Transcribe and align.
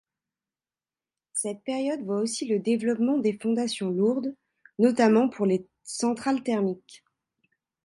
Cette 1.33 1.63
période 1.63 2.01
voit 2.03 2.21
aussi 2.21 2.47
le 2.47 2.57
développement 2.57 3.19
des 3.19 3.37
fondations 3.37 3.91
lourdes, 3.91 4.35
notamment 4.79 5.29
pour 5.29 5.45
les 5.45 5.67
centrales 5.83 6.41
thermiques. 6.41 7.03